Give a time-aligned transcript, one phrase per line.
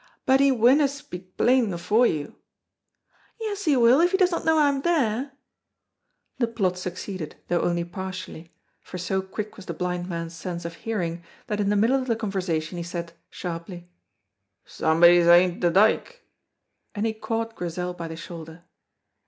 [0.25, 2.37] "But he winna speak plain afore you."
[3.39, 5.33] "Yes, he will, if he does not know I am there."
[6.39, 8.51] The plot succeeded, though only partially,
[8.81, 12.07] for so quick was the blind man's sense of hearing that in the middle of
[12.07, 13.89] the conversation he said, sharply,
[14.65, 16.23] "Somebody's ahint the dyke!"
[16.95, 18.63] and he caught Grizel by the shoulder.